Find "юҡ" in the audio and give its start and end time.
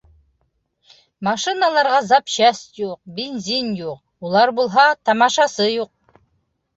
2.83-2.95, 3.81-3.99, 5.69-6.19